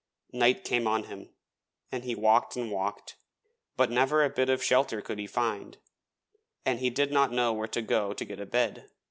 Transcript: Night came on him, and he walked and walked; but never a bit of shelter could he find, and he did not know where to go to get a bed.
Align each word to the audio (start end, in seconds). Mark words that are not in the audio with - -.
Night 0.33 0.63
came 0.63 0.87
on 0.87 1.03
him, 1.03 1.29
and 1.91 2.03
he 2.03 2.15
walked 2.15 2.55
and 2.55 2.71
walked; 2.71 3.17
but 3.77 3.91
never 3.91 4.23
a 4.23 4.31
bit 4.31 4.49
of 4.49 4.63
shelter 4.63 4.99
could 4.99 5.19
he 5.19 5.27
find, 5.27 5.77
and 6.65 6.79
he 6.79 6.89
did 6.89 7.11
not 7.11 7.31
know 7.31 7.53
where 7.53 7.67
to 7.67 7.83
go 7.83 8.11
to 8.11 8.25
get 8.25 8.39
a 8.39 8.47
bed. 8.47 8.89